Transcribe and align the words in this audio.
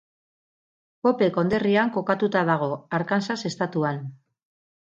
Pope 1.07 1.27
konderrian 1.35 1.93
kokatuta 1.97 2.43
dago, 2.49 2.71
Arkansas 3.01 3.39
estatuan. 3.51 4.05